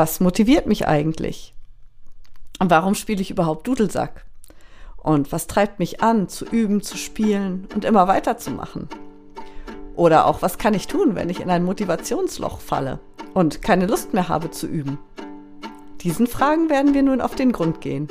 [0.00, 1.54] Was motiviert mich eigentlich?
[2.58, 4.24] Und warum spiele ich überhaupt Dudelsack?
[4.96, 8.88] Und was treibt mich an, zu üben, zu spielen und immer weiterzumachen?
[9.96, 12.98] Oder auch, was kann ich tun, wenn ich in ein Motivationsloch falle
[13.34, 14.98] und keine Lust mehr habe zu üben?
[16.00, 18.08] Diesen Fragen werden wir nun auf den Grund gehen.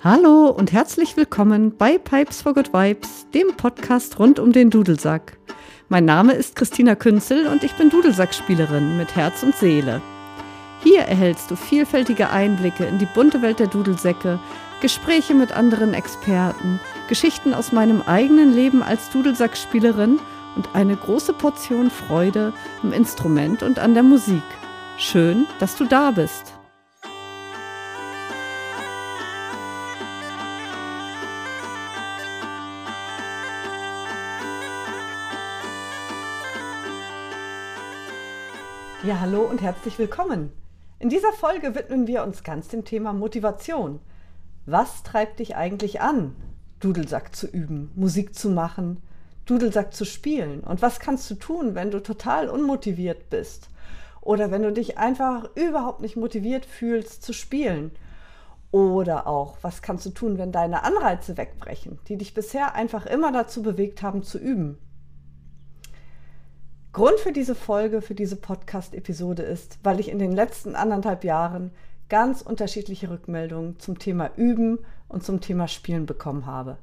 [0.00, 5.38] Hallo und herzlich willkommen bei Pipes for Good Vibes, dem Podcast rund um den Dudelsack.
[5.90, 10.00] Mein Name ist Christina Künzel und ich bin Dudelsackspielerin mit Herz und Seele.
[10.82, 14.38] Hier erhältst du vielfältige Einblicke in die bunte Welt der Dudelsäcke,
[14.80, 20.18] Gespräche mit anderen Experten, Geschichten aus meinem eigenen Leben als Dudelsackspielerin
[20.56, 24.42] und eine große Portion Freude am Instrument und an der Musik.
[24.96, 26.54] Schön, dass du da bist.
[39.04, 40.50] Ja, hallo und herzlich willkommen.
[40.98, 44.00] In dieser Folge widmen wir uns ganz dem Thema Motivation.
[44.64, 46.34] Was treibt dich eigentlich an,
[46.80, 49.02] Dudelsack zu üben, Musik zu machen,
[49.44, 50.60] Dudelsack zu spielen?
[50.60, 53.68] Und was kannst du tun, wenn du total unmotiviert bist?
[54.22, 57.90] Oder wenn du dich einfach überhaupt nicht motiviert fühlst zu spielen?
[58.70, 63.32] Oder auch, was kannst du tun, wenn deine Anreize wegbrechen, die dich bisher einfach immer
[63.32, 64.78] dazu bewegt haben zu üben?
[66.94, 71.72] Grund für diese Folge, für diese Podcast-Episode ist, weil ich in den letzten anderthalb Jahren
[72.08, 74.78] ganz unterschiedliche Rückmeldungen zum Thema Üben
[75.08, 76.78] und zum Thema Spielen bekommen habe.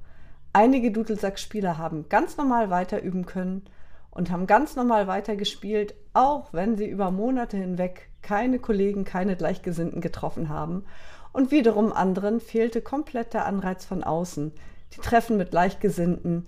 [0.51, 3.61] Einige Dudelsack-Spieler haben ganz normal weiter üben können
[4.09, 9.37] und haben ganz normal weiter gespielt, auch wenn sie über Monate hinweg keine Kollegen, keine
[9.37, 10.83] Gleichgesinnten getroffen haben.
[11.31, 14.51] Und wiederum anderen fehlte komplett der Anreiz von außen.
[14.91, 16.47] Die Treffen mit Gleichgesinnten,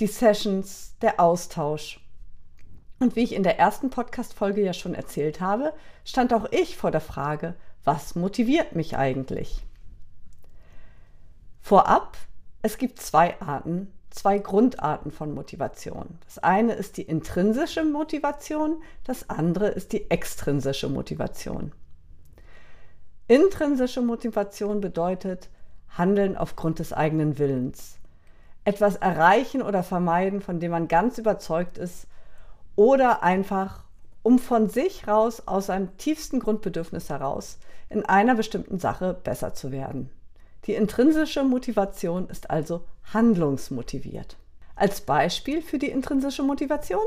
[0.00, 1.99] die Sessions, der Austausch.
[3.00, 5.72] Und wie ich in der ersten Podcast-Folge ja schon erzählt habe,
[6.04, 9.64] stand auch ich vor der Frage, was motiviert mich eigentlich?
[11.62, 12.18] Vorab,
[12.60, 16.18] es gibt zwei Arten, zwei Grundarten von Motivation.
[16.26, 21.72] Das eine ist die intrinsische Motivation, das andere ist die extrinsische Motivation.
[23.28, 25.48] Intrinsische Motivation bedeutet
[25.88, 27.98] Handeln aufgrund des eigenen Willens.
[28.64, 32.06] Etwas erreichen oder vermeiden, von dem man ganz überzeugt ist,
[32.76, 33.82] oder einfach,
[34.22, 37.58] um von sich raus, aus seinem tiefsten Grundbedürfnis heraus,
[37.88, 40.10] in einer bestimmten Sache besser zu werden.
[40.66, 44.36] Die intrinsische Motivation ist also handlungsmotiviert.
[44.76, 47.04] Als Beispiel für die intrinsische Motivation,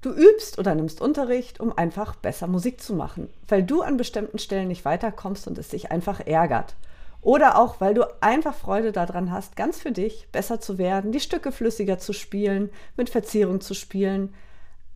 [0.00, 4.38] du übst oder nimmst Unterricht, um einfach besser Musik zu machen, weil du an bestimmten
[4.38, 6.74] Stellen nicht weiterkommst und es dich einfach ärgert.
[7.22, 11.20] Oder auch, weil du einfach Freude daran hast, ganz für dich besser zu werden, die
[11.20, 14.34] Stücke flüssiger zu spielen, mit Verzierung zu spielen,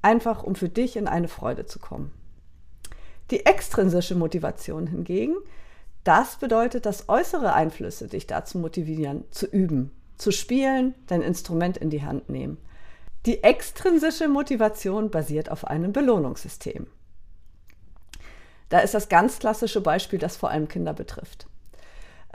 [0.04, 2.12] einfach um für dich in eine Freude zu kommen.
[3.30, 5.34] Die extrinsische Motivation hingegen,
[6.04, 11.88] das bedeutet, dass äußere Einflüsse dich dazu motivieren, zu üben, zu spielen, dein Instrument in
[11.88, 12.58] die Hand nehmen.
[13.24, 16.86] Die extrinsische Motivation basiert auf einem Belohnungssystem.
[18.68, 21.46] Da ist das ganz klassische Beispiel, das vor allem Kinder betrifft.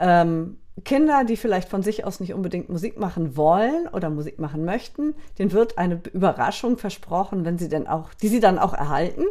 [0.00, 4.64] Ähm, Kinder, die vielleicht von sich aus nicht unbedingt Musik machen wollen oder Musik machen
[4.64, 9.24] möchten, denen wird eine Überraschung versprochen, wenn sie denn auch, die sie dann auch erhalten,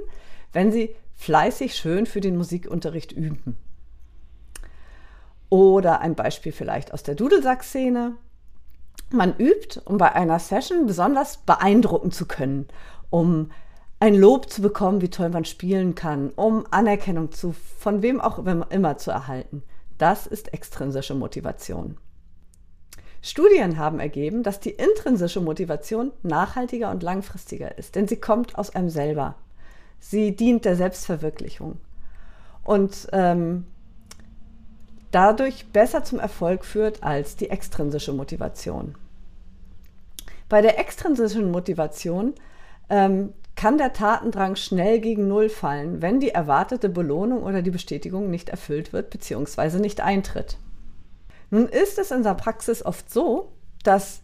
[0.52, 3.58] wenn sie fleißig schön für den Musikunterricht üben.
[5.50, 8.16] Oder ein Beispiel vielleicht aus der Dudelsack-Szene.
[9.12, 12.68] Man übt, um bei einer Session besonders beeindrucken zu können,
[13.10, 13.52] um
[14.00, 18.40] ein Lob zu bekommen, wie toll man spielen kann, um Anerkennung zu, von wem auch
[18.70, 19.64] immer zu erhalten.
[20.00, 21.98] Das ist extrinsische Motivation.
[23.22, 28.74] Studien haben ergeben, dass die intrinsische Motivation nachhaltiger und langfristiger ist, denn sie kommt aus
[28.74, 29.36] einem selber.
[30.00, 31.78] Sie dient der Selbstverwirklichung
[32.64, 33.66] und ähm,
[35.12, 38.96] dadurch besser zum Erfolg führt als die extrinsische Motivation.
[40.48, 42.34] Bei der extrinsischen Motivation
[42.90, 48.30] ähm, kann der Tatendrang schnell gegen Null fallen, wenn die erwartete Belohnung oder die Bestätigung
[48.30, 49.80] nicht erfüllt wird bzw.
[49.80, 50.56] nicht eintritt.
[51.50, 53.52] Nun ist es in der Praxis oft so,
[53.84, 54.22] dass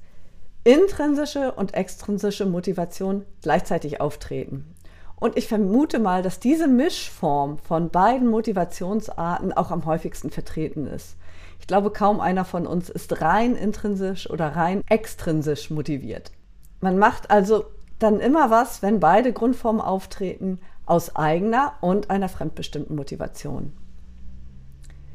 [0.63, 4.73] intrinsische und extrinsische Motivation gleichzeitig auftreten.
[5.17, 11.17] Und ich vermute mal, dass diese Mischform von beiden Motivationsarten auch am häufigsten vertreten ist.
[11.59, 16.31] Ich glaube, kaum einer von uns ist rein intrinsisch oder rein extrinsisch motiviert.
[16.79, 17.65] Man macht also
[17.99, 23.73] dann immer was, wenn beide Grundformen auftreten, aus eigener und einer fremdbestimmten Motivation.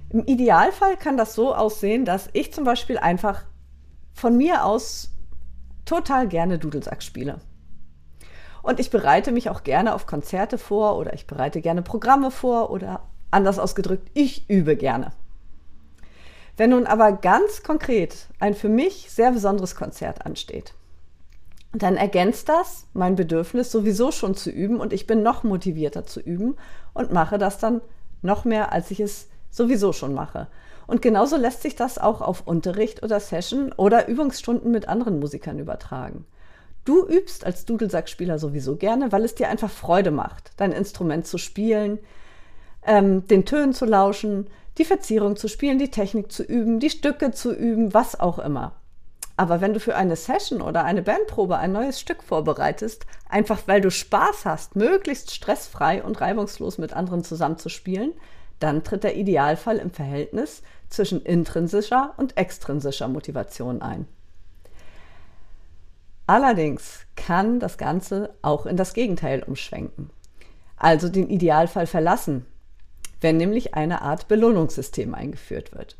[0.08, 3.44] Im Idealfall kann das so aussehen, dass ich zum Beispiel einfach
[4.12, 5.12] von mir aus
[5.84, 7.38] total gerne Dudelsack spiele.
[8.62, 12.70] Und ich bereite mich auch gerne auf Konzerte vor oder ich bereite gerne Programme vor
[12.70, 15.12] oder anders ausgedrückt, ich übe gerne.
[16.56, 20.74] Wenn nun aber ganz konkret ein für mich sehr besonderes Konzert ansteht,
[21.72, 26.20] dann ergänzt das mein Bedürfnis sowieso schon zu üben und ich bin noch motivierter zu
[26.20, 26.56] üben
[26.94, 27.80] und mache das dann
[28.22, 30.48] noch mehr, als ich es sowieso schon mache.
[30.86, 35.60] Und genauso lässt sich das auch auf Unterricht oder Session oder Übungsstunden mit anderen Musikern
[35.60, 36.24] übertragen.
[36.84, 41.38] Du übst als Dudelsackspieler sowieso gerne, weil es dir einfach Freude macht, dein Instrument zu
[41.38, 42.00] spielen,
[42.84, 47.30] ähm, den Tönen zu lauschen, die Verzierung zu spielen, die Technik zu üben, die Stücke
[47.30, 48.79] zu üben, was auch immer.
[49.40, 53.80] Aber wenn du für eine Session oder eine Bandprobe ein neues Stück vorbereitest, einfach weil
[53.80, 58.12] du Spaß hast, möglichst stressfrei und reibungslos mit anderen zusammenzuspielen,
[58.58, 60.60] dann tritt der Idealfall im Verhältnis
[60.90, 64.06] zwischen intrinsischer und extrinsischer Motivation ein.
[66.26, 70.10] Allerdings kann das Ganze auch in das Gegenteil umschwenken,
[70.76, 72.44] also den Idealfall verlassen,
[73.22, 75.96] wenn nämlich eine Art Belohnungssystem eingeführt wird.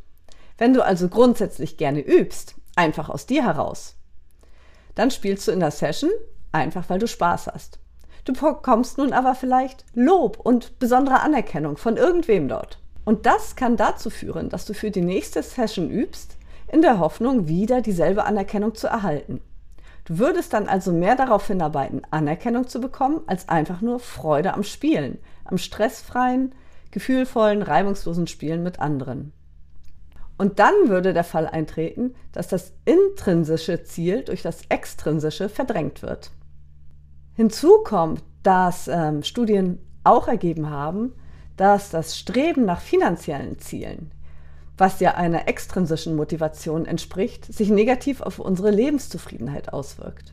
[0.58, 3.96] Wenn du also grundsätzlich gerne übst, einfach aus dir heraus,
[4.94, 6.10] dann spielst du in der Session
[6.50, 7.78] einfach, weil du Spaß hast.
[8.24, 12.78] Du bekommst nun aber vielleicht Lob und besondere Anerkennung von irgendwem dort.
[13.04, 16.36] Und das kann dazu führen, dass du für die nächste Session übst,
[16.72, 19.42] in der Hoffnung, wieder dieselbe Anerkennung zu erhalten.
[20.06, 24.62] Du würdest dann also mehr darauf hinarbeiten, Anerkennung zu bekommen, als einfach nur Freude am
[24.62, 26.54] Spielen, am stressfreien,
[26.92, 29.32] gefühlvollen, reibungslosen Spielen mit anderen.
[30.40, 36.31] Und dann würde der Fall eintreten, dass das intrinsische Ziel durch das extrinsische verdrängt wird.
[37.34, 41.12] Hinzu kommt, dass ähm, Studien auch ergeben haben,
[41.58, 44.12] dass das Streben nach finanziellen Zielen
[44.78, 50.32] was ja einer extrinsischen Motivation entspricht, sich negativ auf unsere Lebenszufriedenheit auswirkt.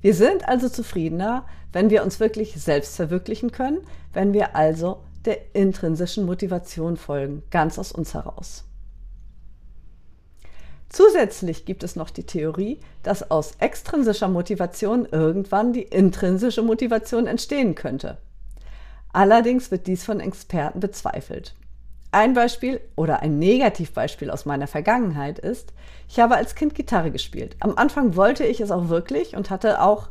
[0.00, 1.44] Wir sind also zufriedener,
[1.74, 3.80] wenn wir uns wirklich selbst verwirklichen können,
[4.14, 8.65] wenn wir also der intrinsischen Motivation folgen, ganz aus uns heraus.
[10.96, 17.74] Zusätzlich gibt es noch die Theorie, dass aus extrinsischer Motivation irgendwann die intrinsische Motivation entstehen
[17.74, 18.16] könnte.
[19.12, 21.54] Allerdings wird dies von Experten bezweifelt.
[22.12, 25.74] Ein Beispiel oder ein Negativbeispiel aus meiner Vergangenheit ist,
[26.08, 27.56] ich habe als Kind Gitarre gespielt.
[27.60, 30.08] Am Anfang wollte ich es auch wirklich und hatte auch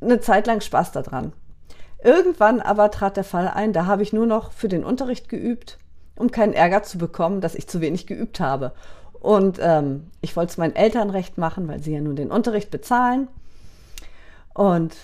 [0.00, 1.32] eine Zeit lang Spaß daran.
[2.04, 5.78] Irgendwann aber trat der Fall ein, da habe ich nur noch für den Unterricht geübt,
[6.14, 8.74] um keinen Ärger zu bekommen, dass ich zu wenig geübt habe.
[9.22, 12.72] Und ähm, ich wollte es meinen Eltern recht machen, weil sie ja nun den Unterricht
[12.72, 13.28] bezahlen.
[14.52, 14.96] Und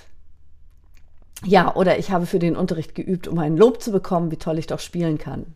[1.45, 4.59] ja, oder ich habe für den Unterricht geübt, um ein Lob zu bekommen, wie toll
[4.59, 5.55] ich doch spielen kann.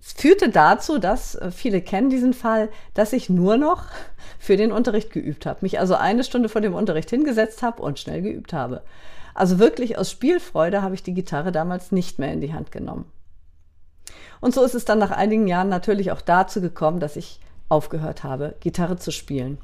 [0.00, 3.84] Es führte dazu, dass äh, viele kennen diesen Fall, dass ich nur noch
[4.38, 7.98] für den Unterricht geübt habe, mich also eine Stunde vor dem Unterricht hingesetzt habe und
[7.98, 8.80] schnell geübt habe.
[9.34, 13.04] Also wirklich aus Spielfreude habe ich die Gitarre damals nicht mehr in die Hand genommen.
[14.40, 18.22] Und so ist es dann nach einigen Jahren natürlich auch dazu gekommen, dass ich aufgehört
[18.24, 19.58] habe, Gitarre zu spielen.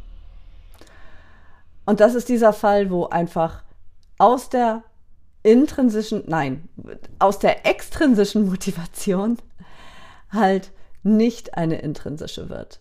[1.85, 3.63] Und das ist dieser Fall, wo einfach
[4.19, 4.83] aus der
[5.43, 6.69] intrinsischen, nein,
[7.19, 9.39] aus der extrinsischen Motivation
[10.31, 10.73] halt
[11.03, 12.81] nicht eine intrinsische wird.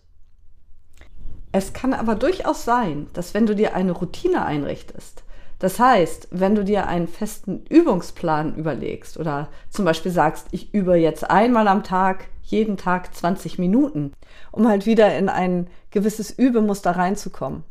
[1.52, 5.22] Es kann aber durchaus sein, dass wenn du dir eine Routine einrichtest,
[5.58, 10.96] das heißt, wenn du dir einen festen Übungsplan überlegst oder zum Beispiel sagst, ich übe
[10.96, 14.12] jetzt einmal am Tag, jeden Tag 20 Minuten,
[14.52, 17.64] um halt wieder in ein gewisses Übemuster reinzukommen,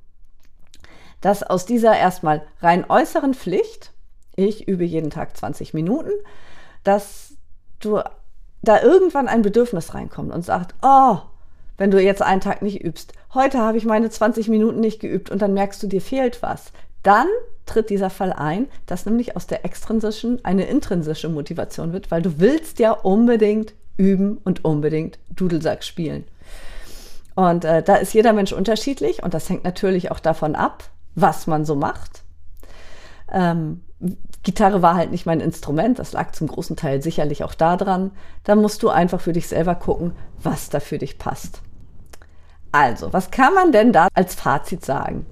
[1.22, 3.92] dass aus dieser erstmal rein äußeren Pflicht,
[4.36, 6.12] ich übe jeden Tag 20 Minuten,
[6.84, 7.36] dass
[7.80, 8.02] du
[8.64, 11.20] da irgendwann ein Bedürfnis reinkommt und sagt, oh,
[11.78, 15.30] wenn du jetzt einen Tag nicht übst, heute habe ich meine 20 Minuten nicht geübt
[15.30, 16.72] und dann merkst du, dir fehlt was,
[17.04, 17.28] dann
[17.66, 22.40] tritt dieser Fall ein, dass nämlich aus der extrinsischen eine intrinsische Motivation wird, weil du
[22.40, 26.26] willst ja unbedingt üben und unbedingt Dudelsack spielen.
[27.36, 31.48] Und äh, da ist jeder Mensch unterschiedlich und das hängt natürlich auch davon ab, was
[31.48, 32.24] man so macht.
[33.32, 33.82] Ähm,
[34.44, 38.12] Gitarre war halt nicht mein Instrument, das lag zum großen Teil sicherlich auch daran.
[38.44, 41.62] Da musst du einfach für dich selber gucken, was da für dich passt.
[42.72, 45.26] Also, was kann man denn da als Fazit sagen?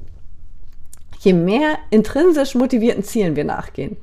[1.23, 3.95] Je mehr intrinsisch motivierten Zielen wir nachgehen,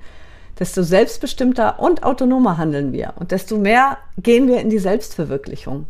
[0.58, 5.84] desto selbstbestimmter und autonomer handeln wir und desto mehr gehen wir in die Selbstverwirklichung.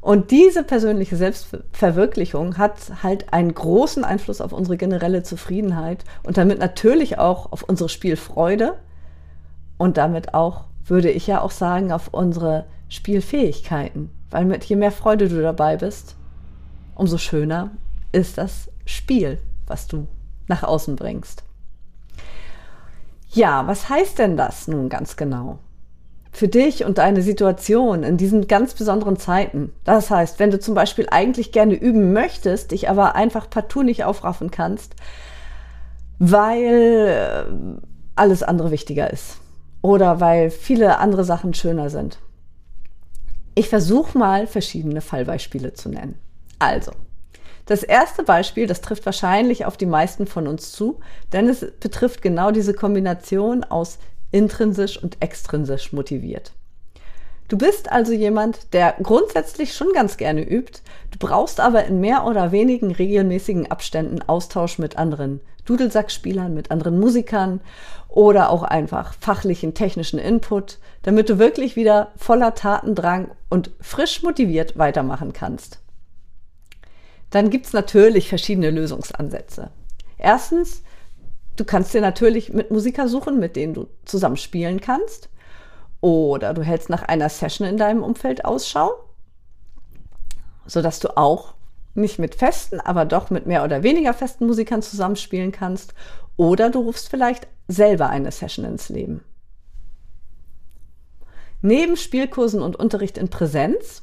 [0.00, 2.74] Und diese persönliche Selbstverwirklichung hat
[3.04, 8.78] halt einen großen Einfluss auf unsere generelle Zufriedenheit und damit natürlich auch auf unsere Spielfreude
[9.78, 14.10] und damit auch, würde ich ja auch sagen, auf unsere Spielfähigkeiten.
[14.30, 16.16] Weil mit je mehr Freude du dabei bist,
[16.96, 17.70] umso schöner
[18.10, 19.38] ist das Spiel,
[19.70, 20.06] was du
[20.48, 21.44] nach außen bringst.
[23.32, 25.60] Ja, was heißt denn das nun ganz genau?
[26.32, 29.72] Für dich und deine Situation in diesen ganz besonderen Zeiten.
[29.84, 34.04] Das heißt, wenn du zum Beispiel eigentlich gerne üben möchtest, dich aber einfach partout nicht
[34.04, 34.94] aufraffen kannst,
[36.18, 37.44] weil äh,
[38.14, 39.38] alles andere wichtiger ist
[39.82, 42.18] oder weil viele andere Sachen schöner sind.
[43.54, 46.18] Ich versuche mal verschiedene Fallbeispiele zu nennen.
[46.58, 46.92] Also,
[47.70, 50.98] das erste Beispiel, das trifft wahrscheinlich auf die meisten von uns zu,
[51.32, 54.00] denn es betrifft genau diese Kombination aus
[54.32, 56.50] intrinsisch und extrinsisch motiviert.
[57.46, 60.80] Du bist also jemand, der grundsätzlich schon ganz gerne übt,
[61.12, 66.98] du brauchst aber in mehr oder wenigen regelmäßigen Abständen Austausch mit anderen Dudelsackspielern, mit anderen
[66.98, 67.60] Musikern
[68.08, 74.76] oder auch einfach fachlichen, technischen Input, damit du wirklich wieder voller Tatendrang und frisch motiviert
[74.76, 75.78] weitermachen kannst.
[77.30, 79.70] Dann gibt's natürlich verschiedene Lösungsansätze.
[80.18, 80.82] Erstens,
[81.56, 85.28] du kannst dir natürlich mit Musiker suchen, mit denen du zusammen spielen kannst.
[86.00, 88.90] Oder du hältst nach einer Session in deinem Umfeld Ausschau,
[90.66, 91.54] sodass du auch
[91.94, 95.94] nicht mit festen, aber doch mit mehr oder weniger festen Musikern zusammenspielen kannst.
[96.36, 99.22] Oder du rufst vielleicht selber eine Session ins Leben.
[101.62, 104.02] Neben Spielkursen und Unterricht in Präsenz,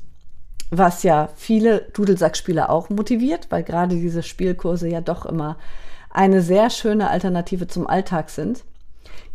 [0.69, 5.57] was ja viele Dudelsackspieler auch motiviert, weil gerade diese Spielkurse ja doch immer
[6.09, 8.63] eine sehr schöne Alternative zum Alltag sind,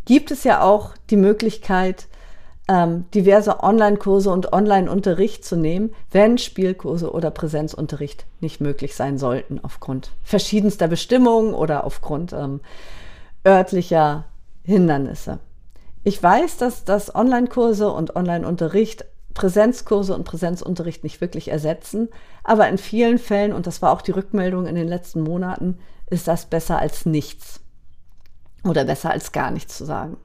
[0.05, 2.07] gibt es ja auch die Möglichkeit,
[2.67, 9.59] ähm, diverse Online-Kurse und Online-Unterricht zu nehmen, wenn Spielkurse oder Präsenzunterricht nicht möglich sein sollten,
[9.63, 12.61] aufgrund verschiedenster Bestimmungen oder aufgrund ähm,
[13.45, 14.25] örtlicher
[14.63, 15.39] Hindernisse.
[16.05, 22.09] Ich weiß, dass das Online-Kurse und Online-Unterricht Präsenzkurse und Präsenzunterricht nicht wirklich ersetzen,
[22.43, 26.27] aber in vielen Fällen, und das war auch die Rückmeldung in den letzten Monaten, ist
[26.27, 27.59] das besser als nichts
[28.63, 30.17] oder besser als gar nichts zu sagen.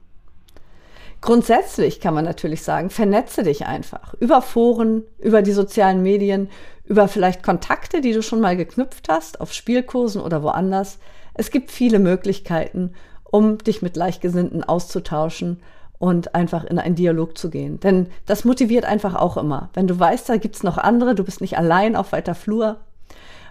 [1.21, 6.49] Grundsätzlich kann man natürlich sagen, vernetze dich einfach über Foren, über die sozialen Medien,
[6.85, 10.97] über vielleicht Kontakte, die du schon mal geknüpft hast, auf Spielkursen oder woanders.
[11.33, 12.93] Es gibt viele Möglichkeiten,
[13.25, 15.61] um dich mit Gleichgesinnten auszutauschen
[15.99, 17.79] und einfach in einen Dialog zu gehen.
[17.81, 19.69] Denn das motiviert einfach auch immer.
[19.73, 22.77] Wenn du weißt, da gibt's noch andere, du bist nicht allein auf weiter Flur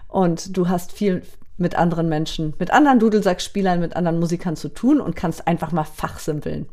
[0.07, 1.21] und du hast viel
[1.57, 5.83] mit anderen Menschen, mit anderen Dudelsackspielern, mit anderen Musikern zu tun und kannst einfach mal
[5.83, 6.67] fachsimpeln.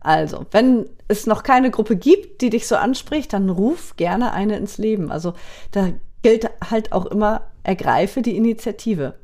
[0.00, 4.56] Also, wenn es noch keine Gruppe gibt, die dich so anspricht, dann ruf gerne eine
[4.56, 5.10] ins Leben.
[5.10, 5.34] Also,
[5.72, 5.90] da
[6.22, 9.14] gilt halt auch immer, ergreife die Initiative.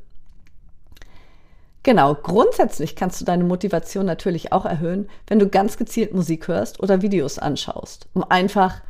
[1.87, 6.81] Genau, grundsätzlich kannst du deine Motivation natürlich auch erhöhen, wenn du ganz gezielt Musik hörst
[6.81, 8.81] oder Videos anschaust, um einfach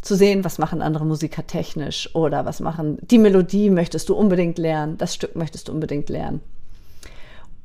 [0.00, 4.56] zu sehen, was machen andere Musiker technisch oder was machen die Melodie möchtest du unbedingt
[4.56, 6.40] lernen, das Stück möchtest du unbedingt lernen.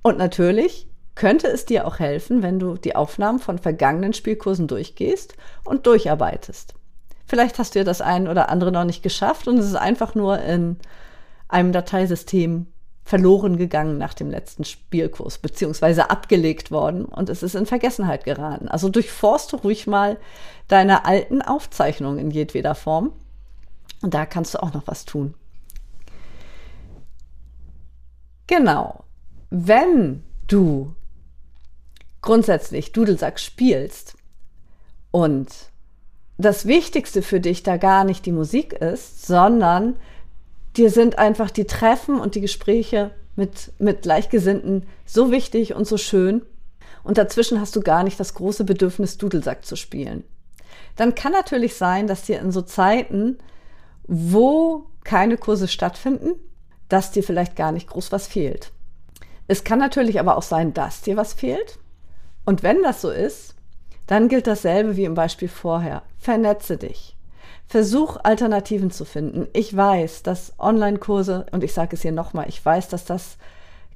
[0.01, 0.85] Und natürlich
[1.15, 6.73] könnte es dir auch helfen, wenn du die Aufnahmen von vergangenen Spielkursen durchgehst und durcharbeitest.
[7.25, 10.13] Vielleicht hast du ja das ein oder andere noch nicht geschafft und es ist einfach
[10.13, 10.75] nur in
[11.47, 12.67] einem Dateisystem
[13.03, 18.69] verloren gegangen nach dem letzten Spielkurs, beziehungsweise abgelegt worden und es ist in Vergessenheit geraten.
[18.69, 20.17] Also durchforste ruhig mal
[20.67, 23.11] deine alten Aufzeichnungen in jedweder Form
[24.01, 25.33] und da kannst du auch noch was tun.
[28.47, 29.03] Genau.
[29.49, 30.95] Wenn du
[32.21, 34.15] grundsätzlich Dudelsack spielst
[35.11, 35.49] und
[36.37, 39.95] das Wichtigste für dich da gar nicht die Musik ist, sondern
[40.77, 45.97] dir sind einfach die Treffen und die Gespräche mit, mit Gleichgesinnten so wichtig und so
[45.97, 46.43] schön.
[47.03, 50.23] Und dazwischen hast du gar nicht das große Bedürfnis, Dudelsack zu spielen.
[50.95, 53.37] Dann kann natürlich sein, dass dir in so Zeiten,
[54.07, 56.35] wo keine Kurse stattfinden,
[56.87, 58.71] dass dir vielleicht gar nicht groß was fehlt.
[59.47, 61.79] Es kann natürlich aber auch sein, dass dir was fehlt
[62.45, 63.55] und wenn das so ist,
[64.07, 66.03] dann gilt dasselbe wie im Beispiel vorher.
[66.17, 67.15] Vernetze dich.
[67.73, 69.47] Versuch Alternativen zu finden.
[69.51, 73.37] Ich weiß, dass Online-Kurse, und ich sage es hier nochmal, ich weiß, dass das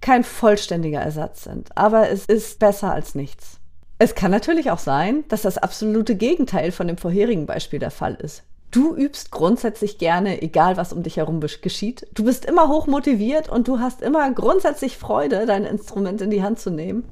[0.02, 3.60] kein vollständiger Ersatz sind, aber es ist besser als nichts.
[4.00, 8.16] Es kann natürlich auch sein, dass das absolute Gegenteil von dem vorherigen Beispiel der Fall
[8.16, 8.42] ist.
[8.72, 12.08] Du übst grundsätzlich gerne, egal was um dich herum geschieht.
[12.16, 16.42] Du bist immer hoch motiviert und du hast immer grundsätzlich Freude, dein Instrument in die
[16.42, 17.04] Hand zu nehmen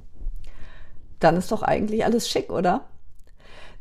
[1.19, 2.85] dann ist doch eigentlich alles schick, oder?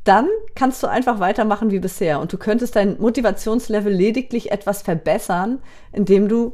[0.05, 5.61] Dann kannst du einfach weitermachen wie bisher und du könntest dein Motivationslevel lediglich etwas verbessern,
[5.93, 6.53] indem du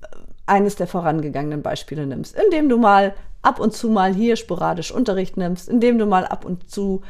[0.00, 0.06] äh,
[0.46, 5.36] eines der vorangegangenen Beispiele nimmst, indem du mal ab und zu mal hier sporadisch Unterricht
[5.36, 7.02] nimmst, indem du mal ab und zu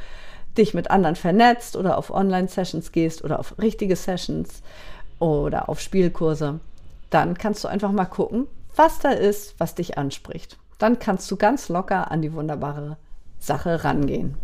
[0.56, 4.62] dich mit anderen vernetzt oder auf Online-Sessions gehst oder auf richtige Sessions
[5.18, 6.60] oder auf Spielkurse,
[7.10, 10.58] dann kannst du einfach mal gucken, was da ist, was dich anspricht.
[10.78, 12.96] Dann kannst du ganz locker an die wunderbare
[13.38, 14.36] Sache rangehen.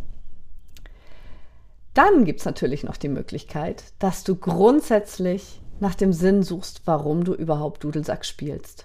[1.99, 7.25] Dann gibt es natürlich noch die Möglichkeit, dass du grundsätzlich nach dem Sinn suchst, warum
[7.25, 8.85] du überhaupt Dudelsack spielst.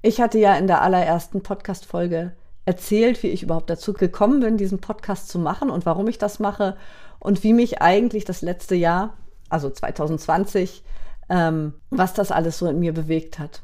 [0.00, 2.32] Ich hatte ja in der allerersten Podcast-Folge
[2.64, 6.38] erzählt, wie ich überhaupt dazu gekommen bin, diesen Podcast zu machen und warum ich das
[6.38, 6.78] mache
[7.18, 9.18] und wie mich eigentlich das letzte Jahr,
[9.50, 10.82] also 2020,
[11.28, 13.60] ähm, was das alles so in mir bewegt hat.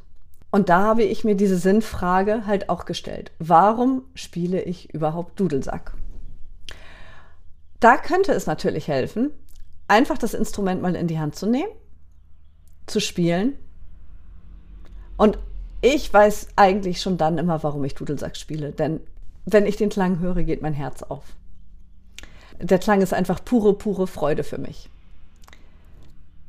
[0.51, 3.31] Und da habe ich mir diese Sinnfrage halt auch gestellt.
[3.39, 5.95] Warum spiele ich überhaupt Dudelsack?
[7.79, 9.31] Da könnte es natürlich helfen,
[9.87, 11.71] einfach das Instrument mal in die Hand zu nehmen,
[12.87, 13.57] zu spielen.
[15.17, 15.37] Und
[15.81, 18.71] ich weiß eigentlich schon dann immer, warum ich Dudelsack spiele.
[18.71, 18.99] Denn
[19.45, 21.23] wenn ich den Klang höre, geht mein Herz auf.
[22.61, 24.89] Der Klang ist einfach pure, pure Freude für mich.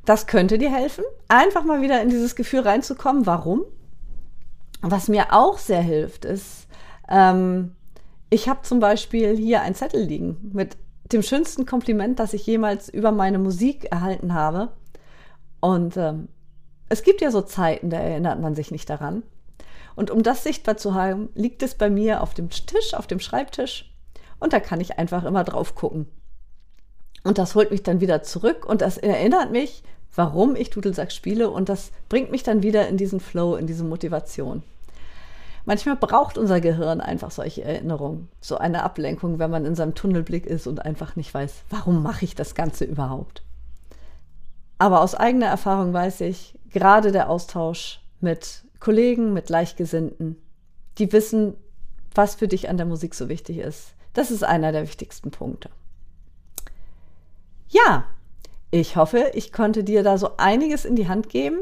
[0.04, 3.26] Das könnte dir helfen, einfach mal wieder in dieses Gefühl reinzukommen.
[3.26, 3.62] Warum?
[4.82, 6.66] Was mir auch sehr hilft, ist,
[7.08, 7.76] ähm,
[8.30, 10.76] ich habe zum Beispiel hier ein Zettel liegen mit
[11.12, 14.70] dem schönsten Kompliment, das ich jemals über meine Musik erhalten habe.
[15.60, 16.28] Und ähm,
[16.88, 19.22] es gibt ja so Zeiten, da erinnert man sich nicht daran.
[19.96, 23.20] Und um das sichtbar zu haben, liegt es bei mir auf dem Tisch, auf dem
[23.20, 23.92] Schreibtisch.
[24.38, 26.06] Und da kann ich einfach immer drauf gucken.
[27.22, 29.82] Und das holt mich dann wieder zurück und das erinnert mich,
[30.14, 33.84] warum ich Dudelsack spiele und das bringt mich dann wieder in diesen Flow, in diese
[33.84, 34.62] Motivation.
[35.70, 40.44] Manchmal braucht unser Gehirn einfach solche Erinnerungen, so eine Ablenkung, wenn man in seinem Tunnelblick
[40.44, 43.44] ist und einfach nicht weiß, warum mache ich das Ganze überhaupt.
[44.78, 50.42] Aber aus eigener Erfahrung weiß ich, gerade der Austausch mit Kollegen, mit Gleichgesinnten,
[50.98, 51.54] die wissen,
[52.16, 53.94] was für dich an der Musik so wichtig ist.
[54.12, 55.70] Das ist einer der wichtigsten Punkte.
[57.68, 58.06] Ja,
[58.72, 61.60] ich hoffe, ich konnte dir da so einiges in die Hand geben,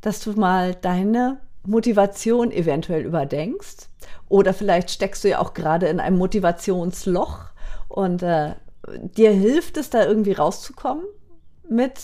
[0.00, 3.88] dass du mal deine Motivation eventuell überdenkst.
[4.28, 7.46] Oder vielleicht steckst du ja auch gerade in einem Motivationsloch
[7.88, 8.54] und äh,
[8.88, 11.04] dir hilft es, da irgendwie rauszukommen
[11.68, 12.00] mit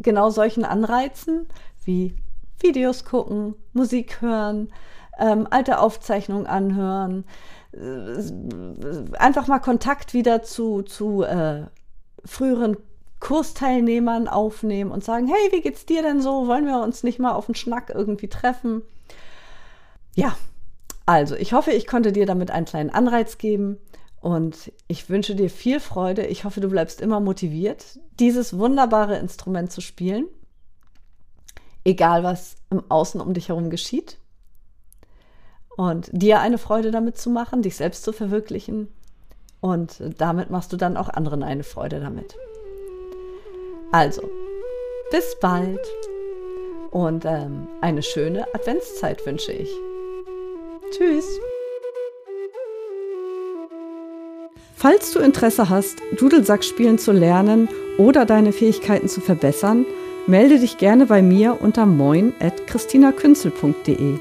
[0.00, 1.46] genau solchen Anreizen
[1.84, 2.14] wie
[2.60, 4.72] Videos gucken, Musik hören,
[5.18, 7.24] ähm, alte Aufzeichnungen anhören,
[7.72, 11.64] äh, einfach mal Kontakt wieder zu, zu äh,
[12.24, 12.76] früheren
[13.20, 16.46] Kursteilnehmern aufnehmen und sagen, hey, wie geht's dir denn so?
[16.48, 18.82] Wollen wir uns nicht mal auf einen Schnack irgendwie treffen?
[20.14, 20.36] Ja,
[21.06, 23.78] also ich hoffe, ich konnte dir damit einen kleinen Anreiz geben
[24.20, 26.26] und ich wünsche dir viel Freude.
[26.26, 30.26] Ich hoffe, du bleibst immer motiviert, dieses wunderbare Instrument zu spielen,
[31.84, 34.18] egal was im Außen um dich herum geschieht.
[35.76, 38.88] Und dir eine Freude damit zu machen, dich selbst zu verwirklichen.
[39.60, 42.34] Und damit machst du dann auch anderen eine Freude damit.
[43.92, 44.22] Also,
[45.10, 45.80] bis bald
[46.92, 49.68] und ähm, eine schöne Adventszeit wünsche ich.
[50.92, 51.26] Tschüss.
[54.76, 59.84] Falls du Interesse hast, Dudelsack spielen zu lernen oder deine Fähigkeiten zu verbessern,
[60.26, 64.14] melde dich gerne bei mir unter moin.christinakünzel.de.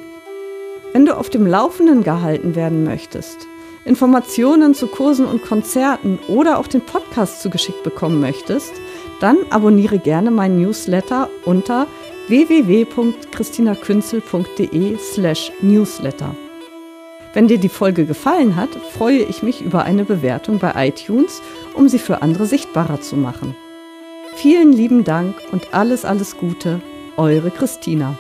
[0.94, 3.48] Wenn du auf dem Laufenden gehalten werden möchtest,
[3.86, 8.74] Informationen zu Kursen und Konzerten oder auch den Podcast zugeschickt bekommen möchtest,
[9.20, 11.88] dann abonniere gerne meinen Newsletter unter
[12.28, 16.36] www.christinakünzel.de slash newsletter.
[17.34, 21.42] Wenn dir die Folge gefallen hat, freue ich mich über eine Bewertung bei iTunes,
[21.76, 23.56] um sie für andere sichtbarer zu machen.
[24.36, 26.82] Vielen lieben Dank und alles, alles Gute,
[27.18, 28.18] eure Christina.